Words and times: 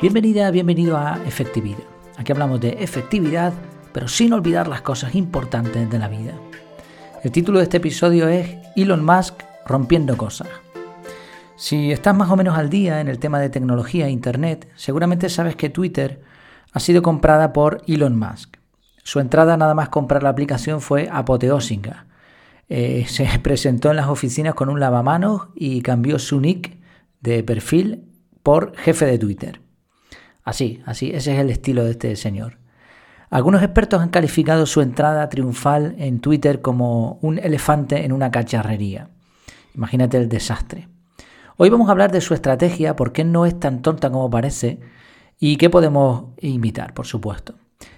Bienvenida, 0.00 0.48
bienvenido 0.52 0.96
a 0.96 1.18
Efectividad. 1.26 1.82
Aquí 2.16 2.30
hablamos 2.30 2.60
de 2.60 2.84
efectividad, 2.84 3.52
pero 3.92 4.06
sin 4.06 4.32
olvidar 4.32 4.68
las 4.68 4.80
cosas 4.80 5.16
importantes 5.16 5.90
de 5.90 5.98
la 5.98 6.06
vida. 6.06 6.34
El 7.24 7.32
título 7.32 7.58
de 7.58 7.64
este 7.64 7.78
episodio 7.78 8.28
es 8.28 8.58
Elon 8.76 9.04
Musk 9.04 9.42
rompiendo 9.66 10.16
cosas. 10.16 10.46
Si 11.56 11.90
estás 11.90 12.14
más 12.14 12.30
o 12.30 12.36
menos 12.36 12.56
al 12.56 12.70
día 12.70 13.00
en 13.00 13.08
el 13.08 13.18
tema 13.18 13.40
de 13.40 13.50
tecnología 13.50 14.06
e 14.06 14.10
Internet, 14.10 14.68
seguramente 14.76 15.28
sabes 15.28 15.56
que 15.56 15.68
Twitter 15.68 16.22
ha 16.70 16.78
sido 16.78 17.02
comprada 17.02 17.52
por 17.52 17.82
Elon 17.88 18.16
Musk. 18.16 18.56
Su 19.02 19.18
entrada 19.18 19.56
nada 19.56 19.74
más 19.74 19.88
comprar 19.88 20.22
la 20.22 20.28
aplicación 20.28 20.80
fue 20.80 21.08
apoteósica. 21.10 22.06
Eh, 22.68 23.04
se 23.08 23.26
presentó 23.42 23.90
en 23.90 23.96
las 23.96 24.06
oficinas 24.06 24.54
con 24.54 24.68
un 24.68 24.78
lavamanos 24.78 25.48
y 25.56 25.82
cambió 25.82 26.20
su 26.20 26.40
nick 26.40 26.76
de 27.20 27.42
perfil 27.42 28.04
por 28.44 28.76
jefe 28.76 29.04
de 29.04 29.18
Twitter. 29.18 29.67
Así, 30.48 30.80
así, 30.86 31.10
ese 31.10 31.34
es 31.34 31.40
el 31.40 31.50
estilo 31.50 31.84
de 31.84 31.90
este 31.90 32.16
señor. 32.16 32.56
Algunos 33.28 33.62
expertos 33.62 34.00
han 34.00 34.08
calificado 34.08 34.64
su 34.64 34.80
entrada 34.80 35.28
triunfal 35.28 35.94
en 35.98 36.20
Twitter 36.20 36.62
como 36.62 37.18
un 37.20 37.38
elefante 37.38 38.06
en 38.06 38.12
una 38.12 38.30
cacharrería. 38.30 39.10
Imagínate 39.74 40.16
el 40.16 40.30
desastre. 40.30 40.88
Hoy 41.58 41.68
vamos 41.68 41.88
a 41.88 41.92
hablar 41.92 42.12
de 42.12 42.22
su 42.22 42.32
estrategia, 42.32 42.96
por 42.96 43.12
qué 43.12 43.24
no 43.24 43.44
es 43.44 43.60
tan 43.60 43.82
tonta 43.82 44.08
como 44.08 44.30
parece 44.30 44.80
y 45.38 45.58
qué 45.58 45.68
podemos 45.68 46.28
imitar, 46.40 46.94
por 46.94 47.04
supuesto. 47.04 47.56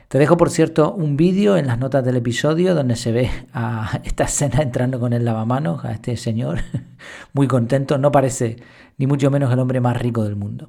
Te 0.09 0.19
dejo, 0.19 0.37
por 0.37 0.51
cierto, 0.51 0.93
un 0.93 1.17
vídeo 1.17 1.57
en 1.57 1.69
las 1.69 1.79
notas 1.79 2.05
del 2.05 2.17
episodio 2.17 2.75
donde 2.75 2.97
se 2.97 3.13
ve 3.13 3.31
a 3.53 4.01
esta 4.03 4.25
escena 4.25 4.61
entrando 4.61 4.99
con 4.99 5.13
el 5.13 5.25
lavamanos, 5.25 5.85
a 5.85 5.93
este 5.93 6.17
señor, 6.17 6.59
muy 7.33 7.47
contento. 7.47 7.97
No 7.97 8.11
parece 8.11 8.57
ni 8.99 9.07
mucho 9.07 9.31
menos 9.31 9.53
el 9.53 9.61
hombre 9.61 9.81
más 9.81 9.97
rico 9.97 10.25
del 10.25 10.35
mundo. 10.35 10.69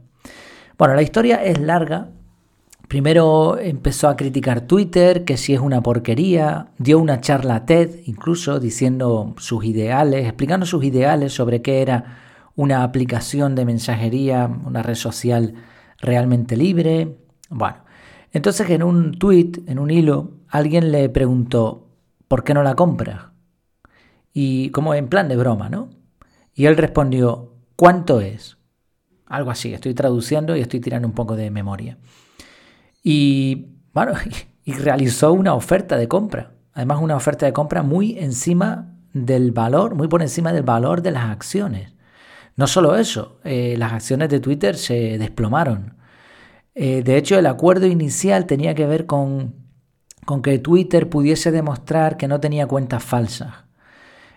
Bueno, 0.81 0.95
la 0.95 1.03
historia 1.03 1.43
es 1.43 1.59
larga. 1.59 2.09
Primero 2.87 3.59
empezó 3.59 4.07
a 4.07 4.15
criticar 4.15 4.61
Twitter, 4.61 5.25
que 5.25 5.37
si 5.37 5.53
es 5.53 5.59
una 5.59 5.83
porquería, 5.83 6.71
dio 6.79 6.97
una 6.97 7.21
charla 7.21 7.67
TED 7.67 7.99
incluso 8.05 8.59
diciendo 8.59 9.35
sus 9.37 9.63
ideales, 9.63 10.25
explicando 10.25 10.65
sus 10.65 10.83
ideales 10.83 11.33
sobre 11.33 11.61
qué 11.61 11.83
era 11.83 12.17
una 12.55 12.81
aplicación 12.81 13.53
de 13.53 13.65
mensajería, 13.65 14.49
una 14.65 14.81
red 14.81 14.95
social 14.95 15.53
realmente 15.99 16.57
libre. 16.57 17.15
Bueno, 17.51 17.77
entonces 18.31 18.67
en 18.71 18.81
un 18.81 19.19
tweet, 19.19 19.51
en 19.67 19.77
un 19.77 19.91
hilo, 19.91 20.31
alguien 20.47 20.91
le 20.91 21.09
preguntó, 21.09 21.89
¿por 22.27 22.43
qué 22.43 22.55
no 22.55 22.63
la 22.63 22.73
compras? 22.73 23.25
Y 24.33 24.71
como 24.71 24.95
en 24.95 25.09
plan 25.09 25.27
de 25.27 25.37
broma, 25.37 25.69
¿no? 25.69 25.91
Y 26.55 26.65
él 26.65 26.75
respondió, 26.75 27.53
¿cuánto 27.75 28.19
es? 28.19 28.57
Algo 29.31 29.49
así, 29.49 29.73
estoy 29.73 29.93
traduciendo 29.93 30.57
y 30.57 30.59
estoy 30.59 30.81
tirando 30.81 31.07
un 31.07 31.13
poco 31.13 31.37
de 31.37 31.49
memoria. 31.51 31.97
Y 33.01 33.67
bueno, 33.93 34.11
y 34.65 34.73
realizó 34.73 35.31
una 35.31 35.53
oferta 35.53 35.95
de 35.95 36.09
compra. 36.09 36.51
Además, 36.73 36.99
una 37.01 37.15
oferta 37.15 37.45
de 37.45 37.53
compra 37.53 37.81
muy 37.81 38.19
encima 38.19 38.93
del 39.13 39.51
valor, 39.51 39.95
muy 39.95 40.09
por 40.09 40.21
encima 40.21 40.51
del 40.51 40.63
valor 40.63 41.01
de 41.01 41.11
las 41.11 41.29
acciones. 41.29 41.93
No 42.57 42.67
solo 42.67 42.97
eso, 42.97 43.39
eh, 43.45 43.75
las 43.77 43.93
acciones 43.93 44.29
de 44.29 44.41
Twitter 44.41 44.75
se 44.75 45.17
desplomaron. 45.17 45.95
Eh, 46.75 47.01
de 47.01 47.15
hecho, 47.15 47.39
el 47.39 47.45
acuerdo 47.45 47.85
inicial 47.87 48.45
tenía 48.45 48.75
que 48.75 48.85
ver 48.85 49.05
con, 49.05 49.55
con 50.25 50.41
que 50.41 50.59
Twitter 50.59 51.09
pudiese 51.09 51.51
demostrar 51.51 52.17
que 52.17 52.27
no 52.27 52.41
tenía 52.41 52.67
cuentas 52.67 53.01
falsas. 53.01 53.53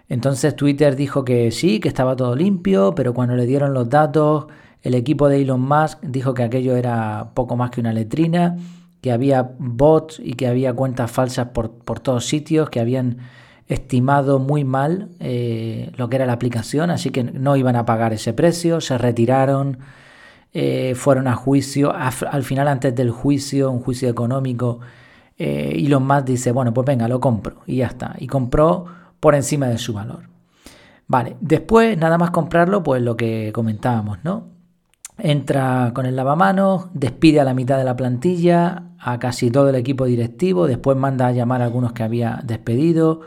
Entonces 0.08 0.54
Twitter 0.54 0.94
dijo 0.94 1.24
que 1.24 1.50
sí, 1.50 1.80
que 1.80 1.88
estaba 1.88 2.14
todo 2.14 2.36
limpio, 2.36 2.94
pero 2.94 3.12
cuando 3.12 3.34
le 3.34 3.46
dieron 3.46 3.74
los 3.74 3.88
datos 3.88 4.46
el 4.84 4.94
equipo 4.94 5.28
de 5.28 5.40
Elon 5.40 5.62
Musk 5.62 5.98
dijo 6.02 6.34
que 6.34 6.42
aquello 6.42 6.76
era 6.76 7.30
poco 7.34 7.56
más 7.56 7.70
que 7.70 7.80
una 7.80 7.94
letrina, 7.94 8.58
que 9.00 9.12
había 9.12 9.54
bots 9.58 10.20
y 10.22 10.34
que 10.34 10.46
había 10.46 10.74
cuentas 10.74 11.10
falsas 11.10 11.48
por, 11.48 11.70
todos 12.00 12.26
sitios, 12.26 12.68
que 12.68 12.80
habían 12.80 13.18
estimado 13.66 14.38
muy 14.38 14.62
mal 14.62 15.08
eh, 15.20 15.90
lo 15.96 16.10
que 16.10 16.16
era 16.16 16.26
la 16.26 16.34
aplicación, 16.34 16.90
así 16.90 17.08
que 17.08 17.24
no 17.24 17.56
iban 17.56 17.76
a 17.76 17.86
pagar 17.86 18.12
ese 18.12 18.34
precio, 18.34 18.82
se 18.82 18.98
retiraron, 18.98 19.78
eh, 20.52 20.94
fueron 20.94 21.28
a 21.28 21.34
juicio, 21.34 21.90
al 21.94 22.42
final 22.42 22.68
antes 22.68 22.94
del 22.94 23.10
juicio, 23.10 23.70
un 23.70 23.80
juicio 23.80 24.10
económico, 24.10 24.80
eh, 25.38 25.72
Elon 25.76 26.06
Musk 26.06 26.24
dice, 26.24 26.52
bueno, 26.52 26.74
pues 26.74 26.84
venga, 26.84 27.08
lo 27.08 27.20
compro 27.20 27.62
y 27.66 27.76
ya 27.76 27.86
está, 27.86 28.16
y 28.18 28.26
compró 28.26 28.84
por 29.18 29.34
encima 29.34 29.66
de 29.66 29.78
su 29.78 29.94
valor. 29.94 30.28
Vale, 31.06 31.36
después 31.40 31.96
nada 31.96 32.18
más 32.18 32.30
comprarlo, 32.30 32.82
pues 32.82 33.00
lo 33.00 33.16
que 33.16 33.50
comentábamos, 33.54 34.18
¿no? 34.24 34.53
Entra 35.26 35.92
con 35.94 36.04
el 36.04 36.16
lavamanos, 36.16 36.88
despide 36.92 37.40
a 37.40 37.44
la 37.44 37.54
mitad 37.54 37.78
de 37.78 37.84
la 37.84 37.96
plantilla, 37.96 38.90
a 38.98 39.18
casi 39.18 39.50
todo 39.50 39.70
el 39.70 39.74
equipo 39.74 40.04
directivo, 40.04 40.66
después 40.66 40.98
manda 40.98 41.26
a 41.26 41.32
llamar 41.32 41.62
a 41.62 41.64
algunos 41.64 41.94
que 41.94 42.02
había 42.02 42.40
despedido, 42.44 43.22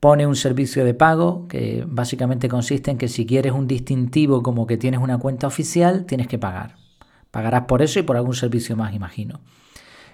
pone 0.00 0.26
un 0.26 0.34
servicio 0.34 0.84
de 0.84 0.94
pago 0.94 1.46
que 1.46 1.84
básicamente 1.86 2.48
consiste 2.48 2.90
en 2.90 2.98
que 2.98 3.06
si 3.06 3.24
quieres 3.24 3.52
un 3.52 3.68
distintivo 3.68 4.42
como 4.42 4.66
que 4.66 4.78
tienes 4.78 4.98
una 4.98 5.18
cuenta 5.18 5.46
oficial, 5.46 6.06
tienes 6.06 6.26
que 6.26 6.40
pagar. 6.40 6.74
Pagarás 7.30 7.66
por 7.66 7.82
eso 7.82 8.00
y 8.00 8.02
por 8.02 8.16
algún 8.16 8.34
servicio 8.34 8.74
más, 8.74 8.92
imagino. 8.92 9.38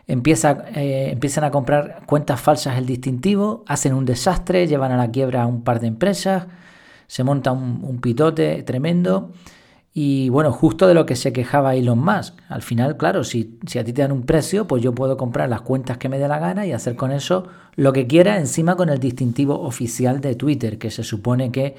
Empieza, 0.07 0.67
eh, 0.75 1.09
empiezan 1.11 1.45
a 1.45 1.51
comprar 1.51 2.03
cuentas 2.05 2.39
falsas 2.39 2.77
el 2.77 2.85
distintivo, 2.85 3.65
hacen 3.67 3.95
un 3.95 4.05
desastre, 4.05 4.67
llevan 4.67 4.93
a 4.93 4.99
la 4.99 5.11
quiebra 5.11 5.45
a 5.45 5.47
un 5.47 5.65
par 5.65 5.81
de 5.81 5.87
empresas, 5.87 6.49
se 7.07 7.25
monta 7.25 7.51
un 7.51 7.99
pitote 8.03 8.63
tremendo 8.63 9.31
y 9.97 10.29
bueno, 10.29 10.51
justo 10.51 10.89
de 10.89 10.95
lo 10.95 11.07
que 11.07 11.15
se 11.15 11.33
quejaba 11.33 11.77
Elon 11.77 12.01
Musk. 12.01 12.35
Al 12.49 12.63
final, 12.63 12.97
claro, 12.97 13.23
si, 13.23 13.59
a 13.79 13.85
ti 13.85 13.93
te 13.93 14.03
dan 14.03 14.11
un 14.11 14.25
precio, 14.25 14.67
pues 14.67 14.83
yo 14.83 14.93
puedo 14.93 15.17
comprar 15.17 15.49
las 15.49 15.61
cuentas 15.61 15.99
que 15.99 16.09
me 16.09 16.19
dé 16.19 16.27
la 16.27 16.41
gana 16.41 16.67
y 16.67 16.73
hacer 16.73 16.97
con 16.97 17.13
eso 17.13 17.47
lo 17.77 17.93
que 17.93 18.09
quiera 18.09 18.39
encima 18.39 18.75
con 18.75 18.89
el 18.89 18.99
distintivo 18.99 19.61
oficial 19.61 20.21
de 20.21 20.35
Twitter, 20.35 20.79
que 20.79 20.91
se 20.91 21.05
supone 21.05 21.53
que 21.53 21.77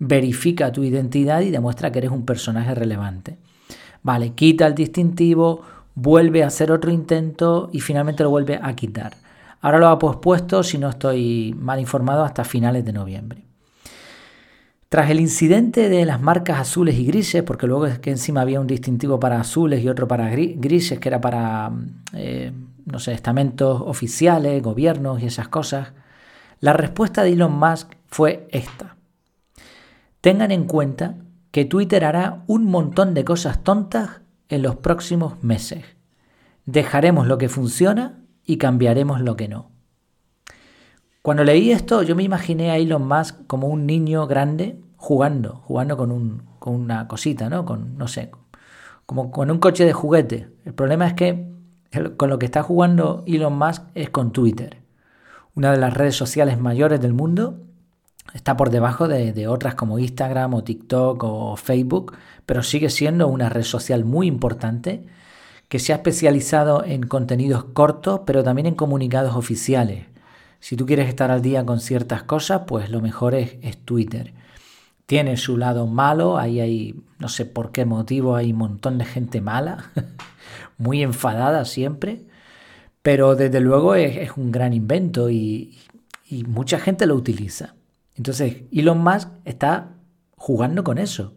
verifica 0.00 0.72
tu 0.72 0.82
identidad 0.82 1.40
y 1.42 1.50
demuestra 1.50 1.92
que 1.92 2.00
eres 2.00 2.10
un 2.10 2.26
personaje 2.26 2.74
relevante. 2.74 3.38
Vale, 4.02 4.30
quita 4.30 4.66
el 4.66 4.74
distintivo, 4.74 5.60
vuelve 5.94 6.42
a 6.42 6.48
hacer 6.48 6.72
otro 6.72 6.90
intento 6.90 7.70
y 7.72 7.78
finalmente 7.78 8.24
lo 8.24 8.30
vuelve 8.30 8.58
a 8.60 8.74
quitar. 8.74 9.14
Ahora 9.60 9.78
lo 9.78 9.86
ha 9.86 10.00
pospuesto, 10.00 10.64
si 10.64 10.78
no 10.78 10.88
estoy 10.88 11.54
mal 11.56 11.78
informado, 11.78 12.24
hasta 12.24 12.42
finales 12.42 12.84
de 12.84 12.92
noviembre. 12.92 13.51
Tras 14.92 15.08
el 15.08 15.20
incidente 15.20 15.88
de 15.88 16.04
las 16.04 16.20
marcas 16.20 16.60
azules 16.60 16.96
y 16.96 17.06
grises, 17.06 17.42
porque 17.42 17.66
luego 17.66 17.86
es 17.86 17.98
que 17.98 18.10
encima 18.10 18.42
había 18.42 18.60
un 18.60 18.66
distintivo 18.66 19.18
para 19.18 19.40
azules 19.40 19.82
y 19.82 19.88
otro 19.88 20.06
para 20.06 20.28
grises, 20.28 20.98
que 20.98 21.08
era 21.08 21.18
para, 21.18 21.72
eh, 22.12 22.52
no 22.84 22.98
sé, 22.98 23.14
estamentos 23.14 23.80
oficiales, 23.80 24.62
gobiernos 24.62 25.22
y 25.22 25.24
esas 25.24 25.48
cosas, 25.48 25.94
la 26.60 26.74
respuesta 26.74 27.22
de 27.22 27.32
Elon 27.32 27.58
Musk 27.58 27.94
fue 28.08 28.46
esta. 28.50 28.96
Tengan 30.20 30.50
en 30.50 30.64
cuenta 30.64 31.14
que 31.52 31.64
Twitter 31.64 32.04
hará 32.04 32.44
un 32.46 32.66
montón 32.66 33.14
de 33.14 33.24
cosas 33.24 33.64
tontas 33.64 34.20
en 34.50 34.60
los 34.60 34.76
próximos 34.76 35.42
meses. 35.42 35.86
Dejaremos 36.66 37.26
lo 37.26 37.38
que 37.38 37.48
funciona 37.48 38.20
y 38.44 38.58
cambiaremos 38.58 39.22
lo 39.22 39.36
que 39.36 39.48
no. 39.48 39.70
Cuando 41.22 41.44
leí 41.44 41.70
esto, 41.70 42.02
yo 42.02 42.14
me 42.14 42.24
imaginé 42.24 42.72
a 42.72 42.76
Elon 42.76 43.08
Musk 43.08 43.46
como 43.46 43.68
un 43.68 43.86
niño 43.86 44.26
grande 44.26 44.81
jugando, 45.02 45.62
jugando 45.64 45.96
con, 45.96 46.12
un, 46.12 46.44
con 46.60 46.76
una 46.76 47.08
cosita, 47.08 47.50
¿no? 47.50 47.64
Con, 47.64 47.98
no 47.98 48.06
sé, 48.06 48.30
como 49.04 49.32
con 49.32 49.50
un 49.50 49.58
coche 49.58 49.84
de 49.84 49.92
juguete. 49.92 50.48
El 50.64 50.74
problema 50.74 51.08
es 51.08 51.14
que 51.14 51.50
con 52.16 52.30
lo 52.30 52.38
que 52.38 52.46
está 52.46 52.62
jugando 52.62 53.24
Elon 53.26 53.58
Musk 53.58 53.82
es 53.96 54.10
con 54.10 54.30
Twitter, 54.30 54.78
una 55.56 55.72
de 55.72 55.78
las 55.78 55.92
redes 55.92 56.14
sociales 56.14 56.60
mayores 56.60 57.00
del 57.00 57.14
mundo. 57.14 57.58
Está 58.32 58.56
por 58.56 58.70
debajo 58.70 59.08
de, 59.08 59.32
de 59.32 59.48
otras 59.48 59.74
como 59.74 59.98
Instagram 59.98 60.54
o 60.54 60.62
TikTok 60.62 61.24
o 61.24 61.56
Facebook, 61.56 62.16
pero 62.46 62.62
sigue 62.62 62.88
siendo 62.88 63.26
una 63.26 63.48
red 63.48 63.64
social 63.64 64.04
muy 64.04 64.28
importante 64.28 65.04
que 65.68 65.80
se 65.80 65.92
ha 65.92 65.96
especializado 65.96 66.84
en 66.84 67.02
contenidos 67.02 67.64
cortos, 67.64 68.20
pero 68.24 68.44
también 68.44 68.66
en 68.66 68.76
comunicados 68.76 69.34
oficiales. 69.34 70.06
Si 70.60 70.76
tú 70.76 70.86
quieres 70.86 71.08
estar 71.08 71.32
al 71.32 71.42
día 71.42 71.66
con 71.66 71.80
ciertas 71.80 72.22
cosas, 72.22 72.62
pues 72.68 72.88
lo 72.88 73.00
mejor 73.00 73.34
es, 73.34 73.58
Twitter. 73.84 74.32
Tiene 75.12 75.36
su 75.36 75.58
lado 75.58 75.86
malo, 75.86 76.38
ahí 76.38 76.58
hay, 76.58 76.94
no 77.18 77.28
sé 77.28 77.44
por 77.44 77.70
qué 77.70 77.84
motivo, 77.84 78.34
hay 78.34 78.52
un 78.52 78.56
montón 78.56 78.96
de 78.96 79.04
gente 79.04 79.42
mala, 79.42 79.90
muy 80.78 81.02
enfadada 81.02 81.66
siempre, 81.66 82.22
pero 83.02 83.36
desde 83.36 83.60
luego 83.60 83.94
es, 83.94 84.34
un 84.38 84.50
gran 84.50 84.72
invento 84.72 85.28
y, 85.28 85.76
y 86.30 86.44
mucha 86.44 86.78
gente 86.78 87.04
lo 87.04 87.14
utiliza. 87.14 87.74
Entonces, 88.14 88.62
Elon 88.72 89.04
Musk 89.04 89.28
está 89.44 89.90
jugando 90.34 90.82
con 90.82 90.96
eso. 90.96 91.34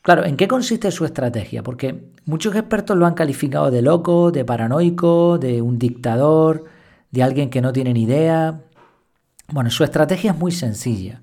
Claro, 0.00 0.24
¿en 0.24 0.38
qué 0.38 0.48
consiste 0.48 0.90
su 0.92 1.04
estrategia? 1.04 1.62
Porque 1.62 2.10
muchos 2.24 2.56
expertos 2.56 2.96
lo 2.96 3.04
han 3.04 3.12
calificado 3.12 3.70
de 3.70 3.82
loco, 3.82 4.30
de 4.30 4.46
paranoico, 4.46 5.36
de 5.36 5.60
un 5.60 5.78
dictador, 5.78 6.64
de 7.10 7.22
alguien 7.22 7.50
que 7.50 7.60
no 7.60 7.74
tiene 7.74 7.92
ni 7.92 8.04
idea. 8.04 8.62
Bueno, 9.52 9.70
su 9.70 9.84
estrategia 9.84 10.30
es 10.30 10.38
muy 10.38 10.52
sencilla. 10.52 11.20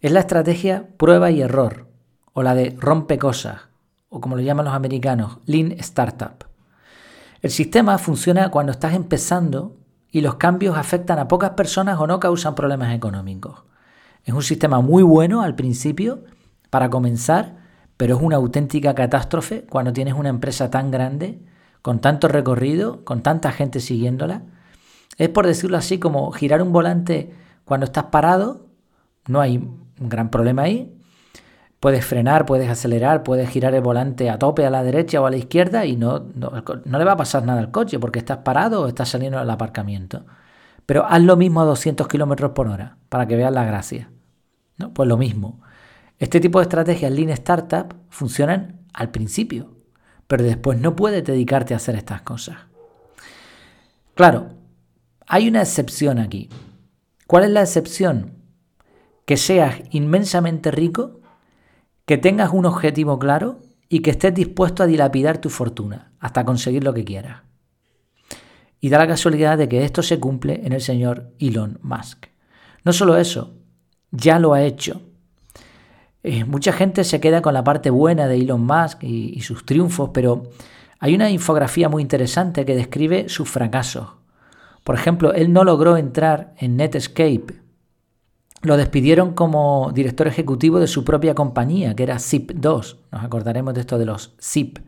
Es 0.00 0.12
la 0.12 0.20
estrategia 0.20 0.88
prueba 0.96 1.30
y 1.30 1.42
error, 1.42 1.86
o 2.32 2.42
la 2.42 2.54
de 2.54 2.74
rompe 2.78 3.18
cosas, 3.18 3.68
o 4.08 4.18
como 4.18 4.34
lo 4.34 4.40
llaman 4.40 4.64
los 4.64 4.72
americanos, 4.72 5.36
Lean 5.44 5.72
Startup. 5.72 6.42
El 7.42 7.50
sistema 7.50 7.98
funciona 7.98 8.50
cuando 8.50 8.72
estás 8.72 8.94
empezando 8.94 9.76
y 10.10 10.22
los 10.22 10.36
cambios 10.36 10.78
afectan 10.78 11.18
a 11.18 11.28
pocas 11.28 11.50
personas 11.50 12.00
o 12.00 12.06
no 12.06 12.18
causan 12.18 12.54
problemas 12.54 12.94
económicos. 12.94 13.64
Es 14.24 14.32
un 14.32 14.42
sistema 14.42 14.80
muy 14.80 15.02
bueno 15.02 15.42
al 15.42 15.54
principio 15.54 16.24
para 16.70 16.88
comenzar, 16.88 17.58
pero 17.98 18.16
es 18.16 18.22
una 18.22 18.36
auténtica 18.36 18.94
catástrofe 18.94 19.66
cuando 19.68 19.92
tienes 19.92 20.14
una 20.14 20.30
empresa 20.30 20.70
tan 20.70 20.90
grande, 20.90 21.42
con 21.82 22.00
tanto 22.00 22.26
recorrido, 22.26 23.04
con 23.04 23.22
tanta 23.22 23.52
gente 23.52 23.80
siguiéndola. 23.80 24.44
Es 25.18 25.28
por 25.28 25.46
decirlo 25.46 25.76
así 25.76 25.98
como 25.98 26.32
girar 26.32 26.62
un 26.62 26.72
volante 26.72 27.34
cuando 27.66 27.84
estás 27.84 28.04
parado, 28.04 28.70
no 29.26 29.42
hay 29.42 29.68
un 30.00 30.08
gran 30.08 30.30
problema 30.30 30.62
ahí, 30.62 30.92
Puedes 31.80 32.04
frenar, 32.04 32.44
puedes 32.44 32.68
acelerar, 32.68 33.22
puedes 33.22 33.48
girar 33.48 33.74
el 33.74 33.80
volante 33.80 34.28
a 34.28 34.38
tope 34.38 34.66
a 34.66 34.70
la 34.70 34.82
derecha 34.82 35.18
o 35.18 35.24
a 35.24 35.30
la 35.30 35.38
izquierda 35.38 35.86
y 35.86 35.96
no, 35.96 36.26
no, 36.34 36.98
le 36.98 37.04
va 37.04 37.12
a 37.12 37.16
pasar 37.16 37.42
nada 37.46 37.58
al 37.58 37.70
coche 37.70 37.98
porque 37.98 38.18
estás 38.18 38.38
parado 38.38 38.82
o 38.82 38.86
estás 38.86 39.08
saliendo 39.08 39.38
del 39.38 39.48
aparcamiento. 39.48 40.26
Pero 40.84 41.06
haz 41.06 41.22
lo 41.22 41.38
mismo 41.38 41.62
a 41.62 41.64
200 41.64 42.06
km 42.06 42.52
por 42.52 42.68
hora 42.68 42.98
para 43.08 43.26
que 43.26 43.34
veas 43.34 43.52
la 43.52 43.64
gracia. 43.64 44.10
¿no? 44.76 44.92
Pues 44.92 45.08
lo 45.08 45.16
mismo. 45.16 45.62
Este 46.18 46.38
tipo 46.38 46.58
de 46.58 46.64
estrategias 46.64 47.10
Lean 47.12 47.30
Startup 47.30 47.94
funcionan 48.10 48.80
al 48.92 49.10
principio, 49.10 49.74
pero 50.26 50.44
después 50.44 50.78
no 50.78 50.94
puedes 50.94 51.24
dedicarte 51.24 51.72
a 51.72 51.78
hacer 51.78 51.94
estas 51.94 52.20
cosas. 52.20 52.58
Claro, 54.14 54.50
hay 55.26 55.48
una 55.48 55.62
excepción 55.62 56.18
aquí. 56.18 56.50
¿Cuál 57.26 57.44
es 57.44 57.50
la 57.50 57.62
excepción? 57.62 58.39
Que 59.30 59.36
seas 59.36 59.76
inmensamente 59.92 60.72
rico 60.72 61.20
que 62.04 62.18
tengas 62.18 62.50
un 62.52 62.66
objetivo 62.66 63.20
claro 63.20 63.60
y 63.88 64.00
que 64.00 64.10
estés 64.10 64.34
dispuesto 64.34 64.82
a 64.82 64.86
dilapidar 64.86 65.38
tu 65.38 65.50
fortuna 65.50 66.10
hasta 66.18 66.44
conseguir 66.44 66.82
lo 66.82 66.92
que 66.92 67.04
quieras. 67.04 67.42
Y 68.80 68.88
da 68.88 68.98
la 68.98 69.06
casualidad 69.06 69.56
de 69.56 69.68
que 69.68 69.84
esto 69.84 70.02
se 70.02 70.18
cumple 70.18 70.62
en 70.64 70.72
el 70.72 70.80
señor 70.80 71.30
Elon 71.38 71.78
Musk. 71.80 72.26
No 72.84 72.92
solo 72.92 73.16
eso, 73.18 73.54
ya 74.10 74.40
lo 74.40 74.52
ha 74.52 74.64
hecho. 74.64 75.00
Eh, 76.24 76.42
mucha 76.42 76.72
gente 76.72 77.04
se 77.04 77.20
queda 77.20 77.40
con 77.40 77.54
la 77.54 77.62
parte 77.62 77.90
buena 77.90 78.26
de 78.26 78.34
Elon 78.34 78.66
Musk 78.66 79.04
y, 79.04 79.32
y 79.32 79.42
sus 79.42 79.64
triunfos, 79.64 80.10
pero 80.12 80.50
hay 80.98 81.14
una 81.14 81.30
infografía 81.30 81.88
muy 81.88 82.02
interesante 82.02 82.64
que 82.64 82.74
describe 82.74 83.28
sus 83.28 83.48
fracasos. 83.48 84.08
Por 84.82 84.96
ejemplo, 84.96 85.32
él 85.32 85.52
no 85.52 85.62
logró 85.62 85.96
entrar 85.96 86.52
en 86.58 86.76
Netscape, 86.78 87.59
lo 88.62 88.76
despidieron 88.76 89.32
como 89.32 89.90
director 89.94 90.26
ejecutivo 90.26 90.80
de 90.80 90.86
su 90.86 91.04
propia 91.04 91.34
compañía, 91.34 91.94
que 91.94 92.02
era 92.02 92.16
Zip2. 92.16 92.96
Nos 93.10 93.24
acordaremos 93.24 93.74
de 93.74 93.80
esto 93.80 93.98
de 93.98 94.04
los 94.04 94.34
Zip. 94.40 94.78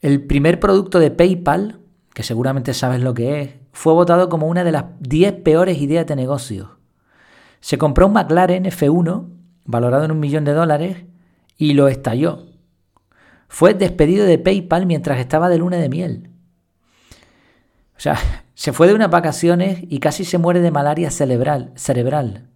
El 0.00 0.26
primer 0.26 0.60
producto 0.60 0.98
de 0.98 1.10
PayPal, 1.10 1.80
que 2.14 2.22
seguramente 2.22 2.72
sabes 2.72 3.02
lo 3.02 3.12
que 3.12 3.42
es, 3.42 3.50
fue 3.72 3.92
votado 3.92 4.28
como 4.28 4.46
una 4.46 4.64
de 4.64 4.72
las 4.72 4.86
10 5.00 5.42
peores 5.42 5.78
ideas 5.78 6.06
de 6.06 6.16
negocio. 6.16 6.78
Se 7.60 7.76
compró 7.76 8.06
un 8.06 8.14
McLaren 8.14 8.64
F1, 8.64 9.28
valorado 9.66 10.04
en 10.04 10.12
un 10.12 10.20
millón 10.20 10.44
de 10.44 10.54
dólares, 10.54 11.04
y 11.58 11.74
lo 11.74 11.88
estalló. 11.88 12.46
Fue 13.48 13.74
despedido 13.74 14.24
de 14.24 14.38
PayPal 14.38 14.86
mientras 14.86 15.18
estaba 15.18 15.50
de 15.50 15.58
luna 15.58 15.76
de 15.76 15.90
miel. 15.90 16.30
O 17.94 18.00
sea, 18.00 18.16
se 18.54 18.72
fue 18.72 18.86
de 18.86 18.94
unas 18.94 19.10
vacaciones 19.10 19.80
y 19.82 19.98
casi 19.98 20.24
se 20.24 20.38
muere 20.38 20.60
de 20.60 20.70
malaria 20.70 21.10
cerebral. 21.10 21.72
cerebral. 21.76 22.48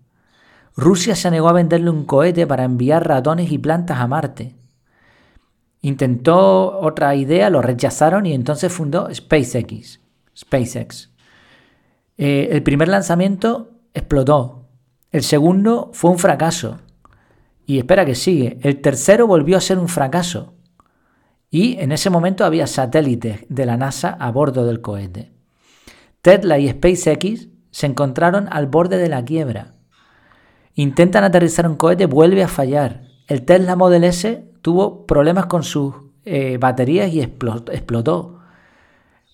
Rusia 0.77 1.15
se 1.15 1.31
negó 1.31 1.49
a 1.49 1.53
venderle 1.53 1.91
un 1.91 2.05
cohete 2.05 2.47
para 2.47 2.65
enviar 2.65 3.07
ratones 3.07 3.53
y 3.53 3.59
plantas 3.59 3.99
a 4.01 4.07
Marte. 4.07 4.57
Intentó 5.83 6.81
otra 6.81 7.15
idea, 7.15 7.51
lo 7.51 7.63
rechazaron 7.63 8.27
y 8.27 8.33
entonces 8.33 8.73
fundó 8.73 9.09
SpaceX. 9.15 10.01
SpaceX. 10.37 11.11
Eh, 12.17 12.49
el 12.53 12.63
primer 12.63 12.89
lanzamiento 12.89 13.73
explotó. 13.93 14.69
El 15.13 15.23
segundo 15.23 15.91
fue 15.93 16.11
un 16.11 16.19
fracaso. 16.19 16.79
Y 17.67 17.79
espera 17.79 18.05
que 18.05 18.15
sigue. 18.15 18.59
El 18.63 18.81
tercero 18.81 19.27
volvió 19.27 19.57
a 19.57 19.61
ser 19.61 19.79
un 19.79 19.89
fracaso. 19.89 20.55
Y 21.51 21.79
en 21.79 21.93
ese 21.93 22.11
momento 22.11 22.45
había 22.45 22.67
satélites 22.67 23.45
de 23.49 23.67
la 23.67 23.77
NASA 23.77 24.17
a 24.19 24.31
bordo 24.33 24.67
del 24.67 24.81
cohete. 24.81 25.33
Tesla 26.21 26.59
y 26.59 26.69
SpaceX 26.69 27.49
se 27.71 27.87
encontraron 27.87 28.49
al 28.51 28.67
borde 28.67 28.99
de 28.99 29.09
la 29.09 29.25
quiebra. 29.25 29.75
Intentan 30.75 31.25
aterrizar 31.25 31.69
un 31.69 31.77
cohete, 31.77 32.07
vuelve 32.07 32.43
a 32.43 32.49
fallar. 32.49 33.03
El 33.27 33.45
Tesla 33.45 33.77
Model 33.77 34.05
S 34.05 34.53
tuvo 34.61 35.07
problemas 35.07 35.47
con 35.47 35.63
sus 35.63 35.95
eh, 36.25 36.59
baterías 36.59 37.13
y 37.13 37.21
explotó. 37.21 38.41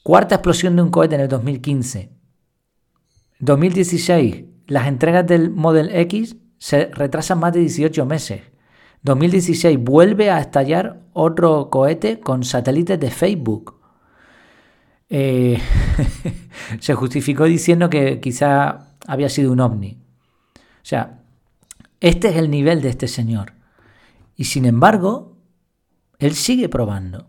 Cuarta 0.02 0.36
explosión 0.36 0.76
de 0.76 0.82
un 0.82 0.90
cohete 0.90 1.14
en 1.14 1.22
el 1.22 1.28
2015. 1.28 2.10
2016, 3.38 4.44
las 4.66 4.86
entregas 4.86 5.26
del 5.26 5.50
Model 5.50 5.90
X 5.94 6.36
se 6.58 6.86
retrasan 6.86 7.38
más 7.38 7.52
de 7.52 7.60
18 7.60 8.04
meses. 8.04 8.42
2016 9.02 9.78
vuelve 9.82 10.30
a 10.30 10.40
estallar 10.40 11.00
otro 11.14 11.70
cohete 11.70 12.20
con 12.20 12.44
satélites 12.44 13.00
de 13.00 13.10
Facebook. 13.10 13.80
Eh, 15.08 15.58
se 16.80 16.94
justificó 16.94 17.44
diciendo 17.44 17.88
que 17.88 18.20
quizá 18.20 18.94
había 19.06 19.30
sido 19.30 19.52
un 19.52 19.60
ovni. 19.60 19.98
O 20.56 20.84
sea, 20.84 21.19
este 22.00 22.28
es 22.28 22.36
el 22.36 22.50
nivel 22.50 22.82
de 22.82 22.88
este 22.88 23.08
señor. 23.08 23.52
Y 24.36 24.44
sin 24.44 24.64
embargo, 24.64 25.36
él 26.18 26.34
sigue 26.34 26.68
probando. 26.68 27.26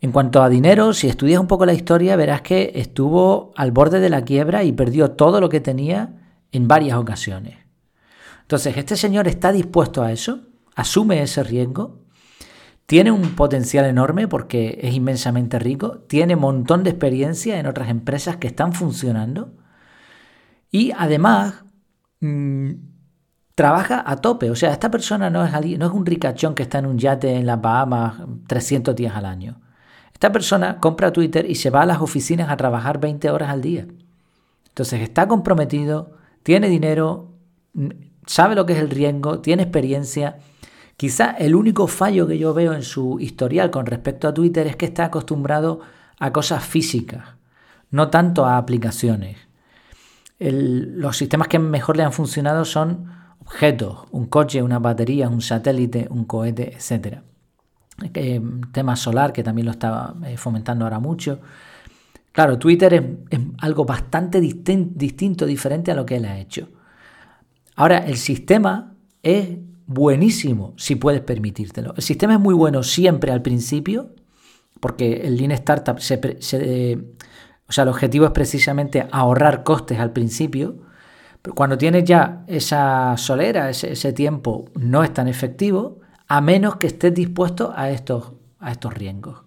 En 0.00 0.12
cuanto 0.12 0.42
a 0.42 0.48
dinero, 0.48 0.92
si 0.92 1.08
estudias 1.08 1.40
un 1.40 1.48
poco 1.48 1.66
la 1.66 1.72
historia, 1.72 2.14
verás 2.14 2.42
que 2.42 2.72
estuvo 2.76 3.52
al 3.56 3.72
borde 3.72 3.98
de 3.98 4.10
la 4.10 4.22
quiebra 4.22 4.62
y 4.62 4.72
perdió 4.72 5.10
todo 5.12 5.40
lo 5.40 5.48
que 5.48 5.60
tenía 5.60 6.14
en 6.52 6.68
varias 6.68 6.96
ocasiones. 6.96 7.56
Entonces, 8.42 8.76
este 8.76 8.96
señor 8.96 9.26
está 9.26 9.50
dispuesto 9.50 10.02
a 10.02 10.12
eso, 10.12 10.40
asume 10.76 11.20
ese 11.22 11.42
riesgo, 11.42 11.98
tiene 12.86 13.10
un 13.10 13.34
potencial 13.34 13.84
enorme 13.84 14.28
porque 14.28 14.78
es 14.80 14.94
inmensamente 14.94 15.58
rico, 15.58 15.98
tiene 16.08 16.36
un 16.36 16.40
montón 16.40 16.84
de 16.84 16.90
experiencia 16.90 17.58
en 17.58 17.66
otras 17.66 17.90
empresas 17.90 18.36
que 18.36 18.46
están 18.46 18.72
funcionando 18.72 19.52
y 20.70 20.92
además 20.96 21.64
mm, 22.20 22.70
trabaja 23.58 24.04
a 24.06 24.14
tope. 24.14 24.52
O 24.52 24.54
sea, 24.54 24.70
esta 24.70 24.88
persona 24.88 25.30
no 25.30 25.44
es, 25.44 25.52
no 25.52 25.86
es 25.86 25.92
un 25.92 26.06
ricachón 26.06 26.54
que 26.54 26.62
está 26.62 26.78
en 26.78 26.86
un 26.86 26.96
yate 26.96 27.34
en 27.34 27.44
las 27.44 27.60
Bahamas 27.60 28.14
300 28.46 28.94
días 28.94 29.16
al 29.16 29.24
año. 29.24 29.60
Esta 30.12 30.30
persona 30.30 30.78
compra 30.78 31.12
Twitter 31.12 31.44
y 31.50 31.56
se 31.56 31.68
va 31.68 31.82
a 31.82 31.86
las 31.86 32.00
oficinas 32.00 32.50
a 32.50 32.56
trabajar 32.56 33.00
20 33.00 33.28
horas 33.30 33.50
al 33.50 33.60
día. 33.60 33.88
Entonces 34.68 35.00
está 35.00 35.26
comprometido, 35.26 36.12
tiene 36.44 36.68
dinero, 36.68 37.32
sabe 38.28 38.54
lo 38.54 38.64
que 38.64 38.74
es 38.74 38.78
el 38.78 38.90
riesgo, 38.90 39.40
tiene 39.40 39.64
experiencia. 39.64 40.36
Quizá 40.96 41.32
el 41.32 41.56
único 41.56 41.88
fallo 41.88 42.28
que 42.28 42.38
yo 42.38 42.54
veo 42.54 42.72
en 42.74 42.84
su 42.84 43.18
historial 43.18 43.72
con 43.72 43.86
respecto 43.86 44.28
a 44.28 44.34
Twitter 44.34 44.68
es 44.68 44.76
que 44.76 44.86
está 44.86 45.06
acostumbrado 45.06 45.80
a 46.20 46.32
cosas 46.32 46.64
físicas, 46.64 47.30
no 47.90 48.08
tanto 48.08 48.46
a 48.46 48.56
aplicaciones. 48.56 49.36
los 50.38 51.16
sistemas 51.16 51.48
que 51.48 51.58
mejor 51.58 51.96
le 51.96 52.04
han 52.04 52.12
funcionado 52.12 52.64
son 52.64 53.17
objetos, 53.48 54.00
un 54.10 54.26
coche, 54.26 54.62
una 54.62 54.78
batería, 54.78 55.28
un 55.28 55.40
satélite, 55.40 56.06
un 56.10 56.24
cohete, 56.24 56.74
etc. 56.74 57.18
Eh, 58.14 58.40
tema 58.72 58.94
solar, 58.94 59.32
que 59.32 59.42
también 59.42 59.66
lo 59.66 59.72
estaba 59.72 60.14
eh, 60.26 60.36
fomentando 60.36 60.84
ahora 60.84 61.00
mucho. 61.00 61.40
Claro, 62.32 62.58
Twitter 62.58 62.94
es, 63.30 63.40
algo 63.58 63.84
bastante 63.84 64.40
distinto, 64.40 65.46
diferente 65.46 65.90
a 65.90 65.94
lo 65.94 66.04
que 66.04 66.16
él 66.16 66.26
ha 66.26 66.38
hecho. 66.38 66.68
Ahora, 67.74 67.98
el 67.98 68.18
sistema 68.18 68.94
es 69.22 69.56
buenísimo 69.86 70.74
si 70.76 70.96
puedes 70.96 71.22
permitírtelo. 71.22 71.94
El 71.96 72.02
sistema 72.02 72.34
es 72.34 72.40
muy 72.40 72.54
bueno 72.54 72.82
siempre 72.82 73.32
al 73.32 73.40
principio, 73.40 74.10
porque 74.78 75.22
el 75.26 75.36
Lean 75.36 75.52
Startup, 75.52 75.98
se, 75.98 76.20
o 77.66 77.72
sea, 77.72 77.82
el 77.82 77.88
objetivo 77.88 78.26
es 78.26 78.32
precisamente 78.32 79.08
ahorrar 79.10 79.64
costes 79.64 79.98
al 79.98 80.12
principio 80.12 80.87
pero 81.42 81.54
cuando 81.54 81.78
tienes 81.78 82.04
ya 82.04 82.44
esa 82.46 83.16
solera, 83.16 83.70
ese, 83.70 84.12
tiempo, 84.12 84.66
no 84.74 85.04
es 85.04 85.12
tan 85.12 85.28
efectivo, 85.28 86.00
a 86.26 86.40
menos 86.40 86.76
que 86.76 86.88
estés 86.88 87.14
dispuesto 87.14 87.72
a 87.74 87.90
estos, 87.90 88.32
a 88.58 88.72
estos 88.72 88.92
riesgos. 88.94 89.42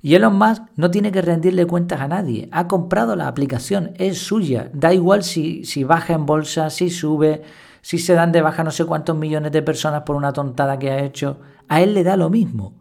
Y 0.00 0.14
Elon 0.14 0.36
Musk 0.36 0.62
no 0.76 0.90
tiene 0.90 1.12
que 1.12 1.22
rendirle 1.22 1.66
cuentas 1.66 2.00
a 2.00 2.08
nadie. 2.08 2.48
Ha 2.52 2.68
comprado 2.68 3.16
la 3.16 3.26
aplicación, 3.26 3.92
es 3.96 4.18
suya. 4.18 4.70
Da 4.74 4.92
igual 4.92 5.22
si, 5.22 5.64
si 5.64 5.82
baja 5.82 6.12
en 6.12 6.26
bolsa, 6.26 6.68
si 6.68 6.90
sube, 6.90 7.42
si 7.80 7.98
se 7.98 8.12
dan 8.12 8.30
de 8.30 8.42
baja 8.42 8.64
no 8.64 8.70
sé 8.70 8.84
cuántos 8.84 9.16
millones 9.16 9.52
de 9.52 9.62
personas 9.62 10.02
por 10.02 10.16
una 10.16 10.32
tontada 10.32 10.78
que 10.78 10.90
ha 10.90 11.02
hecho. 11.02 11.40
A 11.68 11.80
él 11.80 11.94
le 11.94 12.04
da 12.04 12.18
lo 12.18 12.28
mismo, 12.28 12.74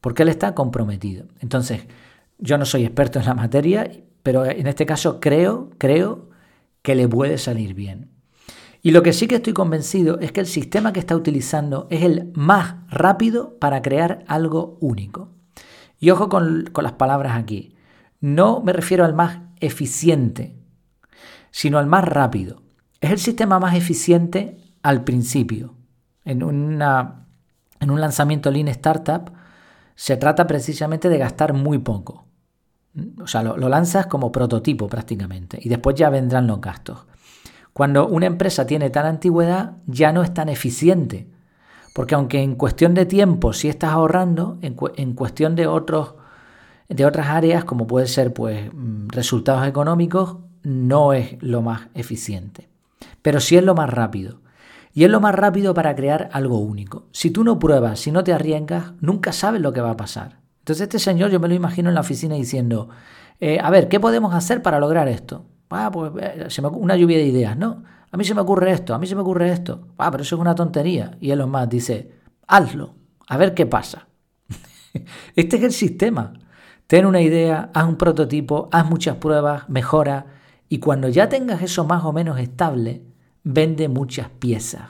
porque 0.00 0.22
él 0.22 0.28
está 0.28 0.54
comprometido. 0.54 1.26
Entonces, 1.40 1.86
yo 2.38 2.56
no 2.56 2.64
soy 2.64 2.84
experto 2.84 3.18
en 3.18 3.26
la 3.26 3.34
materia, 3.34 3.90
pero 4.22 4.44
en 4.44 4.66
este 4.68 4.86
caso 4.86 5.18
creo, 5.18 5.70
creo 5.78 6.29
que 6.82 6.94
le 6.94 7.08
puede 7.08 7.38
salir 7.38 7.74
bien. 7.74 8.10
Y 8.82 8.92
lo 8.92 9.02
que 9.02 9.12
sí 9.12 9.26
que 9.26 9.36
estoy 9.36 9.52
convencido 9.52 10.18
es 10.20 10.32
que 10.32 10.40
el 10.40 10.46
sistema 10.46 10.92
que 10.92 11.00
está 11.00 11.14
utilizando 11.14 11.86
es 11.90 12.02
el 12.02 12.32
más 12.34 12.76
rápido 12.88 13.58
para 13.58 13.82
crear 13.82 14.24
algo 14.26 14.78
único. 14.80 15.28
Y 15.98 16.10
ojo 16.10 16.30
con, 16.30 16.64
las 16.74 16.92
palabras 16.92 17.36
aquí. 17.36 17.76
No 18.20 18.62
me 18.62 18.72
refiero 18.72 19.04
al 19.04 19.14
más 19.14 19.40
eficiente, 19.60 20.56
sino 21.50 21.78
al 21.78 21.86
más 21.86 22.04
rápido. 22.04 22.62
Es 23.00 23.10
el 23.10 23.18
sistema 23.18 23.58
más 23.58 23.74
eficiente 23.74 24.56
al 24.82 25.04
principio. 25.04 25.74
En, 26.24 26.40
en 26.42 27.90
un 27.90 28.00
lanzamiento 28.00 28.50
Lean 28.50 28.68
Startup 28.68 29.30
se 29.94 30.16
trata 30.16 30.46
precisamente 30.46 31.10
de 31.10 31.18
gastar 31.18 31.52
muy 31.52 31.78
poco. 31.78 32.29
O 33.22 33.26
sea, 33.26 33.42
lo, 33.42 33.56
lanzas 33.68 34.06
como 34.06 34.32
prototipo 34.32 34.88
prácticamente 34.88 35.58
y 35.62 35.68
después 35.68 35.96
ya 35.96 36.10
vendrán 36.10 36.46
los 36.46 36.60
gastos. 36.60 37.06
Cuando 37.72 38.08
una 38.08 38.26
empresa 38.26 38.66
tiene 38.66 38.90
tal 38.90 39.06
antigüedad 39.06 39.76
ya 39.86 40.12
no 40.12 40.22
es 40.22 40.34
tan 40.34 40.48
eficiente, 40.48 41.28
porque 41.94 42.14
aunque 42.14 42.42
en 42.42 42.56
cuestión 42.56 42.94
de 42.94 43.06
tiempo 43.06 43.52
sí 43.52 43.68
estás 43.68 43.92
ahorrando, 43.92 44.58
en, 44.62 44.76
en 44.96 45.14
cuestión 45.14 45.54
de, 45.54 45.66
otros, 45.66 46.14
de 46.88 47.06
otras 47.06 47.28
áreas 47.28 47.64
como 47.64 47.86
puede 47.86 48.06
ser 48.06 48.32
pues, 48.32 48.72
mm, 48.72 49.08
resultados 49.08 49.66
económicos, 49.68 50.38
no 50.62 51.12
es 51.12 51.36
lo 51.40 51.62
más 51.62 51.82
eficiente, 51.94 52.68
pero 53.22 53.40
sí 53.40 53.56
es 53.56 53.64
lo 53.64 53.74
más 53.74 53.88
rápido. 53.88 54.40
Y 54.92 55.04
es 55.04 55.10
lo 55.10 55.20
más 55.20 55.36
rápido 55.36 55.72
para 55.72 55.94
crear 55.94 56.28
algo 56.32 56.58
único. 56.58 57.06
Si 57.12 57.30
tú 57.30 57.44
no 57.44 57.60
pruebas, 57.60 58.00
si 58.00 58.10
no 58.10 58.24
te 58.24 58.32
arriesgas, 58.32 58.92
nunca 59.00 59.32
sabes 59.32 59.60
lo 59.60 59.72
que 59.72 59.80
va 59.80 59.90
a 59.90 59.96
pasar. 59.96 60.39
Entonces 60.70 60.84
este 60.84 61.00
señor 61.00 61.32
yo 61.32 61.40
me 61.40 61.48
lo 61.48 61.54
imagino 61.54 61.88
en 61.88 61.96
la 61.96 62.02
oficina 62.02 62.36
diciendo, 62.36 62.90
eh, 63.40 63.58
a 63.60 63.70
ver, 63.70 63.88
¿qué 63.88 63.98
podemos 63.98 64.32
hacer 64.34 64.62
para 64.62 64.78
lograr 64.78 65.08
esto? 65.08 65.44
Ah, 65.68 65.90
pues 65.92 66.12
eh, 66.20 66.62
me, 66.62 66.68
una 66.68 66.94
lluvia 66.94 67.18
de 67.18 67.24
ideas, 67.24 67.56
¿no? 67.56 67.82
A 68.12 68.16
mí 68.16 68.22
se 68.22 68.36
me 68.36 68.40
ocurre 68.40 68.70
esto, 68.70 68.94
a 68.94 68.98
mí 69.00 69.08
se 69.08 69.16
me 69.16 69.22
ocurre 69.22 69.50
esto. 69.50 69.88
Ah, 69.98 70.12
pero 70.12 70.22
eso 70.22 70.36
es 70.36 70.40
una 70.40 70.54
tontería. 70.54 71.16
Y 71.18 71.32
Elon 71.32 71.50
Musk 71.50 71.70
dice, 71.70 72.12
hazlo, 72.46 72.94
a 73.26 73.36
ver 73.36 73.52
qué 73.52 73.66
pasa. 73.66 74.06
este 75.34 75.56
es 75.56 75.64
el 75.64 75.72
sistema. 75.72 76.34
Ten 76.86 77.04
una 77.04 77.20
idea, 77.20 77.70
haz 77.74 77.88
un 77.88 77.96
prototipo, 77.96 78.68
haz 78.70 78.88
muchas 78.88 79.16
pruebas, 79.16 79.68
mejora 79.68 80.26
y 80.68 80.78
cuando 80.78 81.08
ya 81.08 81.28
tengas 81.28 81.62
eso 81.62 81.84
más 81.84 82.04
o 82.04 82.12
menos 82.12 82.38
estable, 82.38 83.02
vende 83.42 83.88
muchas 83.88 84.28
piezas. 84.28 84.82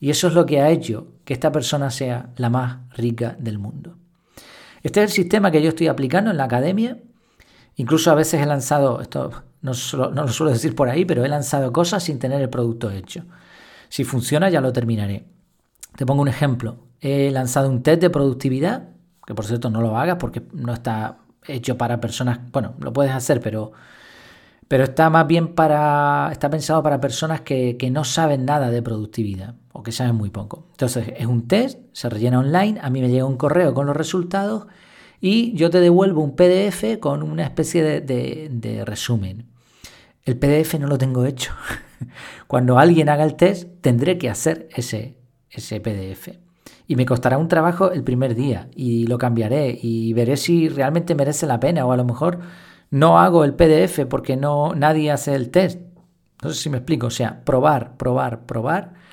Y 0.00 0.08
eso 0.08 0.28
es 0.28 0.32
lo 0.32 0.46
que 0.46 0.62
ha 0.62 0.70
hecho 0.70 1.08
que 1.26 1.34
esta 1.34 1.52
persona 1.52 1.90
sea 1.90 2.30
la 2.38 2.48
más 2.48 2.78
rica 2.96 3.36
del 3.38 3.58
mundo. 3.58 3.98
Este 4.82 5.02
es 5.02 5.10
el 5.10 5.14
sistema 5.14 5.50
que 5.50 5.62
yo 5.62 5.70
estoy 5.70 5.88
aplicando 5.88 6.30
en 6.30 6.36
la 6.36 6.44
academia. 6.44 6.98
Incluso 7.76 8.10
a 8.10 8.14
veces 8.14 8.40
he 8.40 8.46
lanzado, 8.46 9.00
esto 9.00 9.30
no, 9.62 9.72
no 10.10 10.22
lo 10.22 10.28
suelo 10.28 10.52
decir 10.52 10.74
por 10.74 10.88
ahí, 10.88 11.04
pero 11.04 11.24
he 11.24 11.28
lanzado 11.28 11.72
cosas 11.72 12.02
sin 12.04 12.18
tener 12.18 12.40
el 12.40 12.48
producto 12.48 12.90
hecho. 12.90 13.24
Si 13.88 14.04
funciona 14.04 14.48
ya 14.48 14.60
lo 14.60 14.72
terminaré. 14.72 15.26
Te 15.96 16.06
pongo 16.06 16.22
un 16.22 16.28
ejemplo. 16.28 16.78
He 17.00 17.30
lanzado 17.30 17.68
un 17.68 17.82
test 17.82 18.00
de 18.00 18.10
productividad, 18.10 18.88
que 19.26 19.34
por 19.34 19.44
cierto 19.44 19.70
no 19.70 19.80
lo 19.80 19.96
hagas 19.96 20.16
porque 20.18 20.42
no 20.52 20.72
está 20.72 21.18
hecho 21.46 21.76
para 21.76 22.00
personas, 22.00 22.40
bueno, 22.52 22.74
lo 22.80 22.92
puedes 22.92 23.12
hacer, 23.12 23.40
pero 23.40 23.72
pero 24.68 24.84
está 24.84 25.10
más 25.10 25.26
bien 25.26 25.54
para, 25.54 26.28
está 26.32 26.50
pensado 26.50 26.82
para 26.82 27.00
personas 27.00 27.42
que, 27.42 27.76
no 27.90 28.04
saben 28.04 28.44
nada 28.44 28.70
de 28.70 28.82
productividad 28.82 29.54
que 29.86 29.92
saben 29.92 30.16
muy 30.16 30.30
poco. 30.30 30.66
Entonces 30.72 31.14
es 31.16 31.26
un 31.26 31.48
test, 31.48 31.78
se 31.92 32.10
rellena 32.10 32.40
online, 32.40 32.78
a 32.82 32.90
mí 32.90 33.00
me 33.00 33.08
llega 33.08 33.24
un 33.24 33.36
correo 33.36 33.72
con 33.72 33.86
los 33.86 33.96
resultados 33.96 34.66
y 35.20 35.54
yo 35.54 35.70
te 35.70 35.80
devuelvo 35.80 36.22
un 36.22 36.36
PDF 36.36 36.98
con 37.00 37.22
una 37.22 37.44
especie 37.44 37.82
de, 37.82 38.48
de 38.50 38.84
resumen. 38.84 39.46
El 40.24 40.36
PDF 40.36 40.74
no 40.80 40.88
lo 40.88 40.98
tengo 40.98 41.24
hecho. 41.24 41.52
Cuando 42.48 42.78
alguien 42.78 43.08
haga 43.08 43.22
el 43.22 43.36
test, 43.36 43.68
tendré 43.80 44.18
que 44.18 44.28
hacer 44.28 44.68
ese, 44.74 45.16
ese 45.50 45.80
PDF. 45.80 46.30
Y 46.88 46.96
me 46.96 47.06
costará 47.06 47.38
un 47.38 47.48
trabajo 47.48 47.92
el 47.92 48.02
primer 48.02 48.34
día 48.34 48.68
y 48.74 49.06
lo 49.06 49.18
cambiaré 49.18 49.78
y 49.80 50.12
veré 50.12 50.36
si 50.36 50.68
realmente 50.68 51.14
merece 51.14 51.46
la 51.46 51.60
pena 51.60 51.86
o 51.86 51.92
a 51.92 51.96
lo 51.96 52.04
mejor 52.04 52.40
no 52.90 53.20
hago 53.20 53.44
el 53.44 53.54
PDF 53.54 54.04
porque 54.08 54.36
no, 54.36 54.74
nadie 54.74 55.12
hace 55.12 55.34
el 55.34 55.50
test. 55.50 55.80
No 56.42 56.50
sé 56.50 56.60
si 56.60 56.70
me 56.70 56.78
explico. 56.78 57.06
O 57.06 57.10
sea, 57.10 57.44
probar, 57.44 57.96
probar, 57.96 58.46
probar 58.46 59.05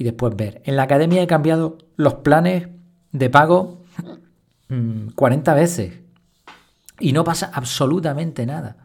y 0.00 0.04
después 0.04 0.34
ver. 0.34 0.62
En 0.64 0.76
la 0.76 0.84
academia 0.84 1.22
he 1.22 1.26
cambiado 1.26 1.76
los 1.96 2.14
planes 2.14 2.68
de 3.12 3.28
pago 3.28 3.82
40 5.14 5.52
mm, 5.52 5.54
veces 5.54 5.92
y 6.98 7.12
no 7.12 7.22
pasa 7.22 7.50
absolutamente 7.52 8.46
nada. 8.46 8.78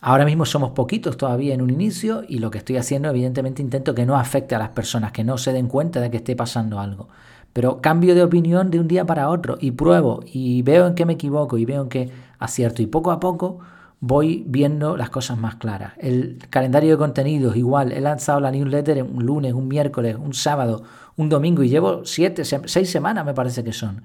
Ahora 0.00 0.24
mismo 0.24 0.46
somos 0.46 0.70
poquitos 0.70 1.18
todavía 1.18 1.52
en 1.52 1.60
un 1.60 1.68
inicio 1.68 2.22
y 2.26 2.38
lo 2.38 2.50
que 2.50 2.56
estoy 2.56 2.78
haciendo 2.78 3.10
evidentemente 3.10 3.60
intento 3.60 3.94
que 3.94 4.06
no 4.06 4.16
afecte 4.16 4.54
a 4.54 4.58
las 4.58 4.70
personas, 4.70 5.12
que 5.12 5.22
no 5.22 5.36
se 5.36 5.52
den 5.52 5.68
cuenta 5.68 6.00
de 6.00 6.10
que 6.10 6.16
esté 6.16 6.34
pasando 6.34 6.80
algo. 6.80 7.10
Pero 7.52 7.82
cambio 7.82 8.14
de 8.14 8.22
opinión 8.22 8.70
de 8.70 8.80
un 8.80 8.88
día 8.88 9.04
para 9.04 9.28
otro 9.28 9.58
y 9.60 9.72
pruebo 9.72 10.20
y 10.24 10.62
veo 10.62 10.86
en 10.86 10.94
qué 10.94 11.04
me 11.04 11.12
equivoco 11.12 11.58
y 11.58 11.66
veo 11.66 11.82
en 11.82 11.88
qué 11.90 12.10
acierto 12.38 12.80
y 12.80 12.86
poco 12.86 13.10
a 13.10 13.20
poco 13.20 13.58
voy 14.00 14.44
viendo 14.46 14.96
las 14.96 15.10
cosas 15.10 15.38
más 15.38 15.56
claras. 15.56 15.94
El 15.98 16.38
calendario 16.50 16.90
de 16.92 16.98
contenidos, 16.98 17.56
igual, 17.56 17.92
he 17.92 18.00
lanzado 18.00 18.40
la 18.40 18.50
newsletter 18.50 19.02
un 19.02 19.24
lunes, 19.24 19.52
un 19.54 19.68
miércoles, 19.68 20.16
un 20.18 20.34
sábado, 20.34 20.82
un 21.16 21.28
domingo 21.28 21.62
y 21.62 21.68
llevo 21.68 22.04
siete, 22.04 22.44
seis 22.44 22.90
semanas 22.90 23.24
me 23.24 23.34
parece 23.34 23.64
que 23.64 23.72
son. 23.72 24.02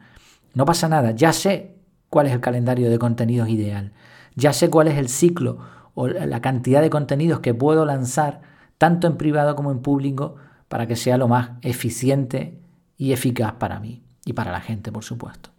No 0.54 0.66
pasa 0.66 0.88
nada, 0.88 1.12
ya 1.12 1.34
sé 1.34 1.76
cuál 2.10 2.28
es 2.28 2.34
el 2.34 2.42
calendario 2.42 2.90
de 2.90 3.00
contenidos 3.00 3.50
ideal, 3.50 3.92
ya 4.36 4.54
sé 4.54 4.70
cuál 4.70 4.88
es 4.88 4.98
el 4.98 5.10
ciclo 5.10 5.60
o 5.94 6.08
la 6.08 6.42
cantidad 6.42 6.82
de 6.82 6.90
contenidos 6.90 7.40
que 7.40 7.54
puedo 7.54 7.86
lanzar 7.86 8.42
tanto 8.78 9.08
en 9.08 9.18
privado 9.18 9.56
como 9.56 9.72
en 9.72 9.80
público 9.80 10.36
para 10.68 10.88
que 10.88 10.96
sea 10.96 11.18
lo 11.18 11.28
más 11.28 11.52
eficiente 11.62 12.60
y 12.98 13.14
eficaz 13.14 13.54
para 13.54 13.80
mí 13.80 14.04
y 14.26 14.34
para 14.34 14.52
la 14.52 14.62
gente, 14.62 14.92
por 14.92 15.04
supuesto. 15.04 15.52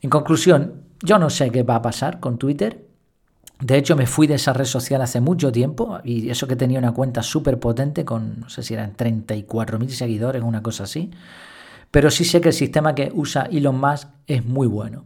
En 0.00 0.08
conclusión, 0.08 0.82
yo 1.02 1.18
no 1.18 1.30
sé 1.30 1.50
qué 1.50 1.62
va 1.62 1.76
a 1.76 1.82
pasar 1.82 2.20
con 2.20 2.38
Twitter. 2.38 2.86
De 3.60 3.76
hecho, 3.76 3.94
me 3.94 4.06
fui 4.06 4.26
de 4.26 4.34
esa 4.34 4.52
red 4.52 4.64
social 4.64 5.02
hace 5.02 5.20
mucho 5.20 5.52
tiempo 5.52 6.00
y 6.02 6.30
eso 6.30 6.46
que 6.46 6.56
tenía 6.56 6.78
una 6.78 6.92
cuenta 6.92 7.22
súper 7.22 7.58
potente 7.58 8.04
con, 8.04 8.40
no 8.40 8.48
sé 8.48 8.62
si 8.62 8.74
eran 8.74 8.96
34.000 8.96 9.88
seguidores, 9.88 10.42
una 10.42 10.62
cosa 10.62 10.84
así. 10.84 11.10
Pero 11.90 12.10
sí 12.10 12.24
sé 12.24 12.40
que 12.40 12.48
el 12.48 12.54
sistema 12.54 12.94
que 12.94 13.10
usa 13.14 13.48
Elon 13.50 13.78
Musk 13.78 14.08
es 14.26 14.44
muy 14.44 14.66
bueno. 14.66 15.04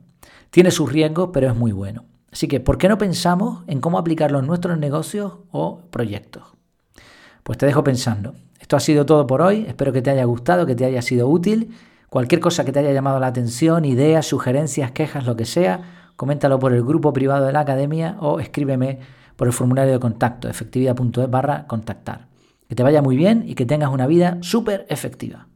Tiene 0.50 0.70
sus 0.70 0.92
riesgos, 0.92 1.30
pero 1.32 1.48
es 1.48 1.56
muy 1.56 1.72
bueno. 1.72 2.04
Así 2.30 2.46
que, 2.46 2.60
¿por 2.60 2.78
qué 2.78 2.88
no 2.88 2.98
pensamos 2.98 3.64
en 3.66 3.80
cómo 3.80 3.98
aplicarlo 3.98 4.38
en 4.38 4.46
nuestros 4.46 4.78
negocios 4.78 5.34
o 5.50 5.82
proyectos? 5.90 6.42
Pues 7.42 7.58
te 7.58 7.66
dejo 7.66 7.82
pensando. 7.82 8.34
Esto 8.60 8.76
ha 8.76 8.80
sido 8.80 9.04
todo 9.04 9.26
por 9.26 9.42
hoy. 9.42 9.64
Espero 9.66 9.92
que 9.92 10.02
te 10.02 10.10
haya 10.10 10.24
gustado, 10.24 10.66
que 10.66 10.74
te 10.74 10.84
haya 10.84 11.02
sido 11.02 11.28
útil. 11.28 11.74
Cualquier 12.08 12.40
cosa 12.40 12.64
que 12.64 12.72
te 12.72 12.78
haya 12.78 12.92
llamado 12.92 13.18
la 13.18 13.26
atención, 13.26 13.84
ideas, 13.84 14.26
sugerencias, 14.26 14.92
quejas, 14.92 15.26
lo 15.26 15.36
que 15.36 15.44
sea, 15.44 16.03
coméntalo 16.16 16.58
por 16.58 16.72
el 16.72 16.84
grupo 16.84 17.12
privado 17.12 17.46
de 17.46 17.52
la 17.52 17.60
academia 17.60 18.16
o 18.20 18.40
escríbeme 18.40 19.00
por 19.36 19.46
el 19.46 19.52
formulario 19.52 19.92
de 19.92 20.00
contacto 20.00 20.48
efectividad.es 20.48 21.30
barra 21.30 21.66
contactar. 21.66 22.28
Que 22.68 22.74
te 22.74 22.82
vaya 22.82 23.02
muy 23.02 23.16
bien 23.16 23.44
y 23.46 23.54
que 23.54 23.66
tengas 23.66 23.90
una 23.90 24.06
vida 24.06 24.38
súper 24.40 24.86
efectiva. 24.88 25.48